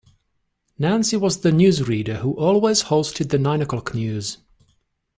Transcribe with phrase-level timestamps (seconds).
[0.79, 4.39] Nancy was the newsreader who always hosted the nine o'clock news